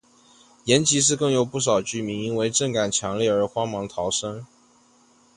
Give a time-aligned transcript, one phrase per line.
[0.65, 4.43] 延吉市更有不少居民因震感强烈而慌忙逃生。